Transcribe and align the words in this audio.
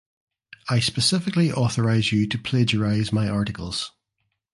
I 0.67 0.79
specifically 0.79 1.51
authorize 1.51 2.11
you 2.11 2.25
to 2.29 2.39
plagiarize 2.39 3.13
my 3.13 3.29
articles. 3.29 3.91